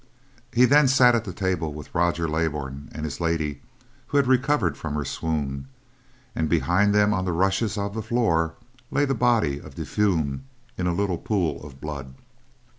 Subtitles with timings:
[0.51, 3.61] He then sat at the table with Roger Leybourn and his lady,
[4.07, 5.67] who had recovered from her swoon,
[6.35, 8.55] and behind them on the rushes of the floor
[8.89, 10.39] lay the body of De Fulm
[10.75, 12.15] in a little pool of blood.